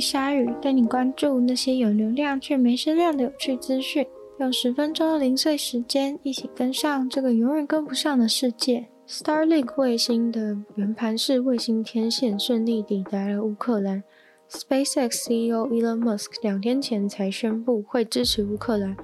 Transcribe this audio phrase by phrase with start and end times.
[0.00, 4.06] 鲨鱼，带你关注那些有流量却没声量的有趣资讯。
[4.40, 8.88] 用十分钟的零碎时间，一起跟上这个永远跟不上的世界。
[9.06, 14.02] Starlink 卫星的圆盘式卫星天线顺利抵达了乌克兰。
[14.48, 18.96] SpaceX CEO Elon Musk 两天前才宣布会支持乌克兰，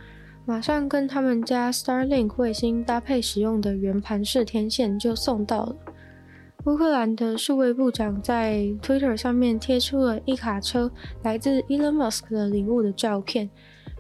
[0.45, 5.77] 马上跟他们家 Starlink 卫星搭配使用的圆盘式天线就送到了。
[6.65, 10.91] 乌克兰的数位部长在 Twitter 上面贴出了一卡车
[11.23, 13.49] 来自 Elon Musk 的礼物的照片，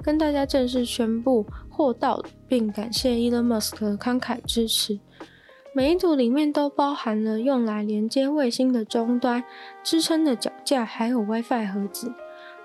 [0.03, 4.99] 跟大家正式宣布货到，并感谢 Elon Musk 的慷慨支持。
[5.73, 9.45] 每一组里面都包含了用来连接卫星的终端、
[9.85, 12.13] 支撑的脚架，还有 WiFi 盒子。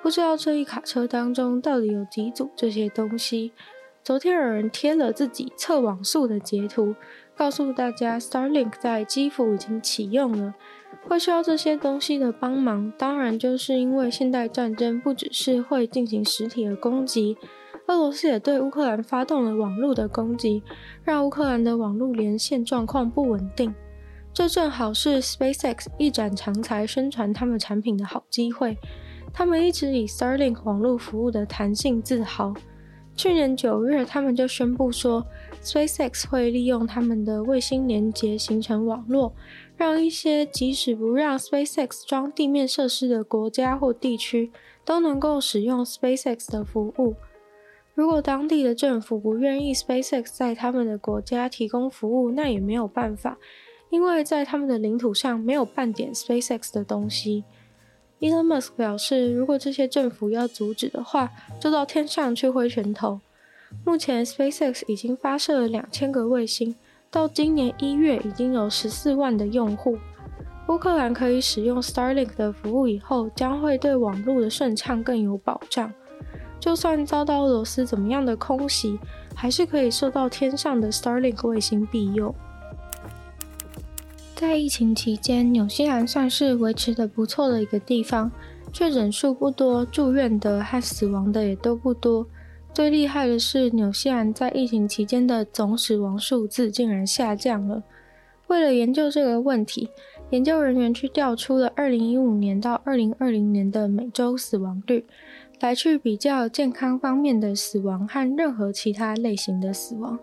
[0.02, 3.53] 不知道这一卡车当中到底有几组这些东西？
[4.03, 6.94] 昨天有人贴了自己测网速的截图，
[7.36, 10.53] 告诉大家 Starlink 在基辅已经启用了。
[11.08, 17.38] 会需要这些东西的帮忙，当然就是因为现代战争不只是会进行实体的攻击。
[17.88, 20.64] 俄罗斯也对乌克兰发动了网络的攻击，
[21.03, 23.73] 让乌克兰的网络连线状况不稳定。
[24.34, 28.78] 这正好是 SpaceX 一展长才宣传他们产品的好机会。
[29.34, 32.53] 他们一直以 Starlink 网络服务的弹性自豪。
[33.16, 35.25] 去年九月，他们就宣布说
[35.64, 39.33] ，SpaceX 会利用他们的卫星连接形成网络，
[39.78, 44.52] 让一些即使不让 SpaceX 装地面设施的国家或地区，
[44.84, 47.16] 都能够使用 SpaceX 的服务。
[47.94, 53.38] 如果当地的政府不愿意 SpaceX 在他们的国家提供服务，那也没有办法，
[53.91, 57.44] 因为在他们的领土上没有半点 SpaceX 的东西。
[58.23, 61.29] Elon Musk 表示，如果这些政府要阻止的话，
[61.59, 63.19] 就到天上去挥拳头。
[63.84, 66.73] 目前 SpaceX 已经发射了两千个卫星，
[67.12, 69.97] 到今年一月已经有十四万的用户。
[70.69, 75.91] 乌克兰可以使用 Starlink 的服务以后，将会对网络的顺畅更有保障。
[76.62, 78.97] 就算遭到俄罗斯怎么样的空袭，
[79.35, 82.33] 还是可以受到天上的 Starlink 卫星庇佑。
[84.44, 88.30] 在疫情期间，纽西兰算是维持得不错的一个地方，
[88.74, 92.28] 确诊数不多，住院的和死亡的也都不多。
[92.74, 97.84] 最厉害的是，纽西兰在疫情期间的总死亡数字竟然下降了。
[98.48, 99.90] 为了研究这个问题，
[100.31, 105.06] 研究人员去调出了2015年到2020年的每周死亡率。
[105.62, 110.20] 来去比较健康方面的死亡和任何其他类型的死亡。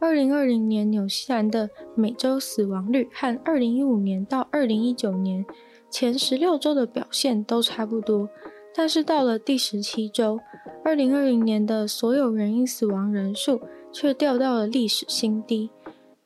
[0.00, 5.44] 二零二零年纽西兰的每周死亡率和二零一五年到二零一九年
[5.90, 8.28] 前十六周的表现都差不多，
[8.74, 10.38] 但是到了第十七周，
[10.84, 13.60] 二零二零年的所有人因死亡人数
[13.92, 15.70] 却掉到了历史新低。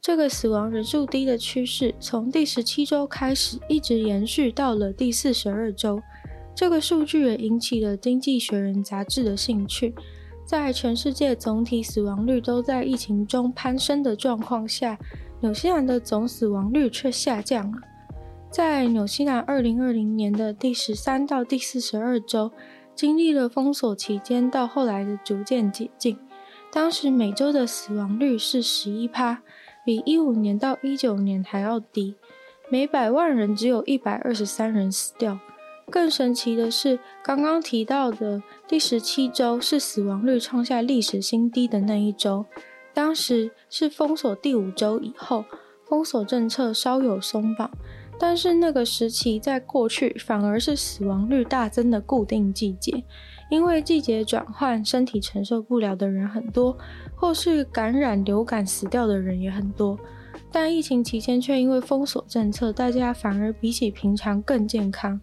[0.00, 6.02] 这个死亡人数低的趋势从第十七周开始一直延续到了第四十二周。
[6.54, 9.94] 这个数据也引起了《经济学人》杂志的兴趣。
[10.44, 14.98] 在全世界总体死亡率都在疫情中攀升的状况下，
[15.40, 17.78] 纽西兰的总死亡率却下降了。
[18.50, 22.50] 在纽西兰2020年的第十三到第四十二周，
[22.94, 26.18] 经历了封锁期间到后来的逐渐解禁，
[26.70, 29.42] 当时每周的死亡率是十一趴，
[29.86, 32.14] 比一五年到一九年还要低，
[32.68, 35.38] 每百万人只有一百二十三人死掉。
[35.90, 42.46] 更神奇的是，刚刚提到的第十七周是死亡率创下历史新低的那一周，
[42.94, 45.44] 当时是封锁第五周以后，
[45.86, 47.70] 封锁政策稍有松绑，
[48.18, 53.04] 但是那个时期在过去反而是死亡率大增的固定季节，
[53.50, 56.74] 因为季节转换，身体承受不了的人很多，
[57.14, 59.98] 或是感染流感死掉的人也很多，
[60.50, 65.20] 但疫情期间却因为封锁政策，大家反而比起平常更健康。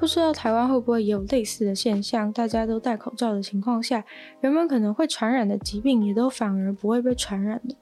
[0.00, 2.32] 不知道台湾会不会也有类似的现象？
[2.32, 4.02] 大家都戴口罩的情况下，
[4.40, 7.76] 人们可能会传染的疾病也都反而不会被传染的。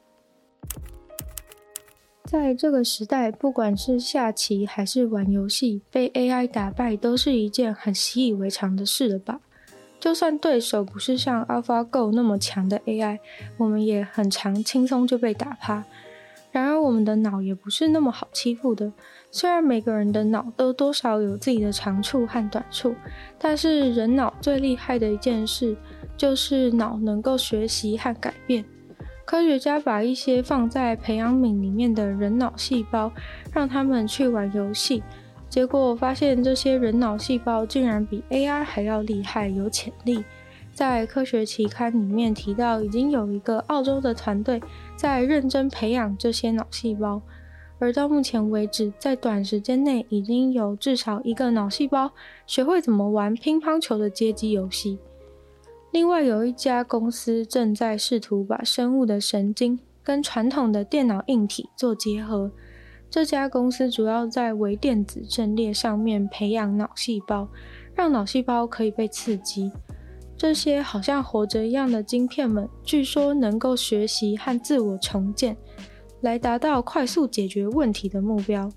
[2.25, 9.41] 在这个时代，不管是下棋还是玩游戏，被 AI 打败都是一件很习以为常的事了吧？
[10.01, 13.21] 就算对手不是像 AlphaGo 那么强的 AI，
[13.57, 15.85] 我们也很常轻松就被打趴。
[16.51, 18.93] 然而，我们的脑也不是那么好欺负的。
[19.31, 22.95] 虽然每个人的脑都多少有自己的长处和短处，
[23.39, 25.77] 但是人脑最厉害的一件事
[26.17, 28.65] 就是脑能够学习和改变。
[29.27, 33.13] 科学家把一些放在培养皿里面的人脑细胞，
[33.53, 35.03] 让他们去玩游戏，
[35.51, 40.25] 结果发现这些人脑细胞竟然比 AI 还要厉害，有潜力。
[40.73, 44.63] 在科学期刊里面提到，已经有一个澳洲的团队
[44.97, 47.21] 在认真培养这些脑细胞，
[47.79, 52.11] 而到目前为止，在短时间内已经有至少一个脑细胞
[52.47, 54.99] 学会怎么玩乒乓球的街机游戏。
[55.93, 62.51] 另外，有一家公司正在试图把生物的神经跟传统的电脑硬体做结合。
[63.11, 67.49] 这家公司主要在微电子阵列上面培养脑细胞，
[67.95, 69.73] 让脑细胞可以被刺激。
[70.37, 75.57] 这些好像活着一样的晶片们，据说能够学习和自我重建，
[76.21, 78.71] 来达到快速解决问题的目标。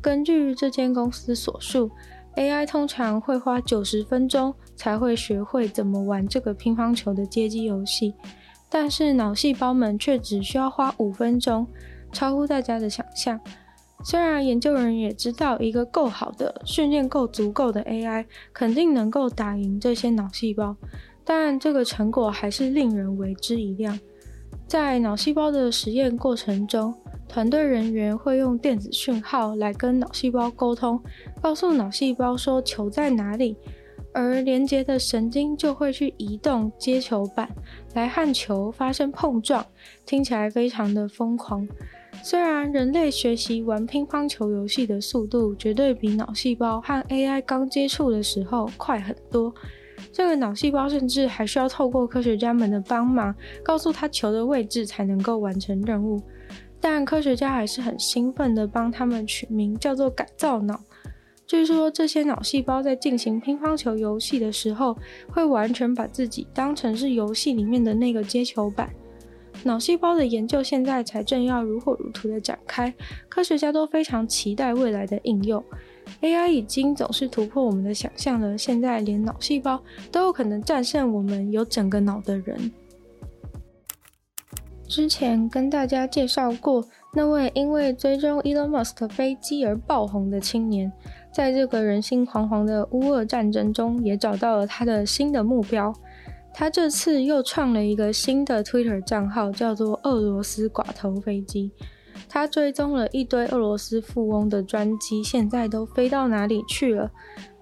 [0.00, 1.90] 根据这间公司所述
[2.36, 8.14] ，AI 通常会花九十分钟才会学会怎么玩这个乒乓球的街机游戏，
[8.68, 11.66] 但是脑细胞们却只需要花五分钟，
[12.12, 13.38] 超乎大家的想象。
[14.02, 20.74] 虽然研究人员也知道，一个够好的、训练够足够的 AI 肯定能够打赢这些脑细胞，
[21.22, 24.00] 但这个成果还是令人为之一亮。
[24.70, 26.94] 在脑细胞的实验过程中，
[27.26, 31.02] 团队人员会用电子讯号来跟脑细胞沟通，
[31.42, 33.56] 告诉脑细胞说球在哪里，
[34.14, 37.50] 而连接的神经就会去移动接球板，
[37.94, 39.66] 来和球发生碰撞，
[40.06, 41.66] 听起来非常的疯狂。
[42.22, 49.52] 虽然人类学习玩乒乓球游戏的速度绝对比脑细胞和 AI 刚接触的时候快很多，
[50.12, 56.20] 这个脑细胞甚至还需要透过科学家们的帮忙，告诉他球的位置才能够完成任务。
[56.80, 60.80] 但科学家还是很兴奋地帮他们取名叫做改造脑。
[61.46, 64.96] 据说这些脑细胞在进行乒乓球游戏的时候，
[65.28, 68.88] 会完全把自己当成是游戏里面的那个接球板。
[69.64, 72.94] 脑细胞的研究现在才正要如火如荼的展开，
[73.28, 75.62] 科学家都非常期待未来的应用。
[76.20, 82.72] AI 已经总是突破我们的想象了，现在连脑细胞都有可能战胜我们有整个脑的人。
[84.88, 86.84] 之前跟大家介绍过
[87.14, 90.92] 那位因为追踪 Elon Musk 飞机而爆红的青年，
[91.32, 95.94] 在这个人心惶惶的乌俄战争中，也找到了他的新的目标。
[96.52, 101.70] 他这次又创了一个新的 Twitter 账号，叫做“俄罗斯寡头飞机”。
[102.32, 107.10] 他追踪了一堆俄罗斯富翁的专机，现在都飞到哪里去了？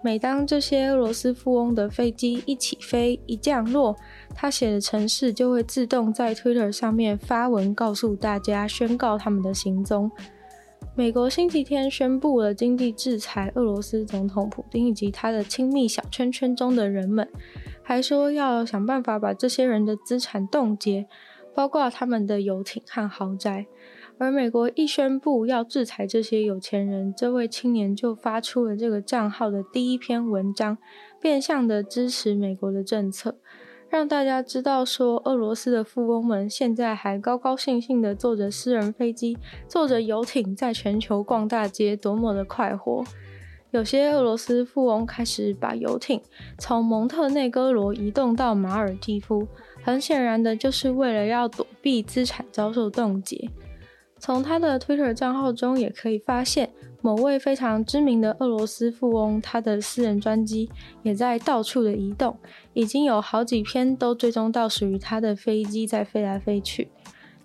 [0.05, 3.97] 每当这些俄罗斯富翁的飞机一起飞、一降落，
[4.35, 10.11] 他写的程式就会自动在 Twitter 上面发文，告诉大家，宣告他们的行踪。
[10.95, 17.27] 美国星期天宣布了经济制裁俄罗斯总统普丁以及他的亲密小圈圈中的人们。
[17.83, 21.07] 还说要想办法把这些人的资产冻结，
[21.55, 23.67] 包括他们的游艇和豪宅。
[24.21, 30.77] 而美国一宣布要制裁这些有钱人，这位青年就发出了这个账号的第一篇文章，
[31.21, 33.37] 变相的支持美国的政策，
[33.89, 39.39] 让大家知道说，俄罗斯的富翁们现在还高高兴兴的坐着私人飞机，
[39.69, 43.05] 坐着游艇在全球逛大街，多么的快活。
[43.71, 46.21] 有些俄罗斯富翁开始把游艇
[46.59, 49.47] 从蒙特内哥罗移动到马尔地夫，
[49.85, 53.49] 很显然的就是为了要躲避资产遭受冻结。
[54.19, 56.71] 从他的 Twitter 账号中也可以发现，
[57.01, 60.69] 某位非常知名的俄罗斯富翁，他的私人专机
[61.03, 62.37] 也在到处的移动，
[62.75, 66.91] 已经有好几篇都追踪到属于他的飞机在飞来飞去，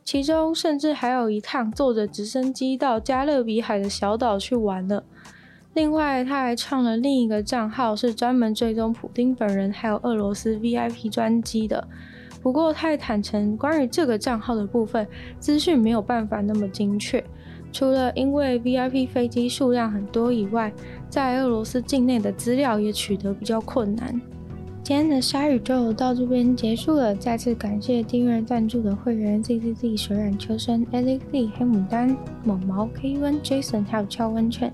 [0.03, 5.03] 其中甚至还有一趟坐着直升机到加勒比海的小岛去玩了。
[5.75, 11.87] 另外，他还创了另一个账号，是专门追踪普丁本人还有俄罗斯 VIP 专机的。
[12.43, 15.07] 不过，他也坦诚，关于这个账号的部分
[15.39, 17.23] 资讯没有办法那么精确。
[17.71, 20.71] 除了因为 VIP 飞机数量很多以外，
[21.09, 24.21] 在俄罗斯境内的资料也取得比较困难。
[24.83, 32.13] 今天的鲨宇宙到这边结束了，再次感谢订阅赞助的会员 Z Z Z 水染秋生 Alex Lee 黑牡丹
[32.43, 34.69] 猛毛 K U N Jason 还有俏温泉。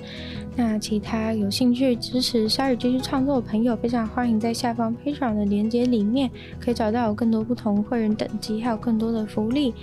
[0.55, 6.27] 那其他有兴趣支持鲨宇继续创作的朋友，非常欢迎在下方 Patreon 的链接里面
[6.59, 9.75] 可以找到更多不同会员等级，还有更多的福利。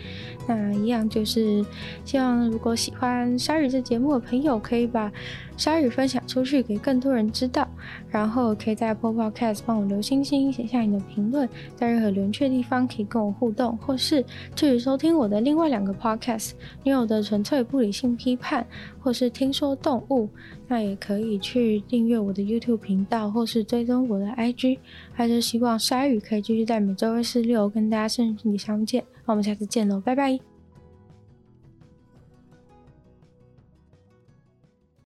[0.49, 1.65] 那一样就是
[2.05, 5.11] 希望如果喜欢鲨鱼这节目的朋友，可以把
[5.57, 7.67] 鲨鱼分享出去给更多人知道，
[8.11, 10.16] 然后可以在 Apple Podcast 帮我留心。
[10.25, 18.67] 星星，写下你的评论，在任何留言区的地方可以跟我互动，或是至于收听我的另外两个 podcast，女友的纯粹不理性批判，
[19.01, 20.29] 或是听说动物，
[20.69, 24.79] 那也可以去订阅我的 YouTube 频道，或是追踪我的 IG。
[25.13, 29.05] 还是希望鲨鱼可以继续在每周二、四、六跟大家顺利相见。
[29.25, 30.56] 那我们下次见喽，拜拜。